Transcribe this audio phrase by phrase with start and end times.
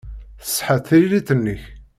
[0.45, 1.63] Tṣeḥḥa tririt-nnek.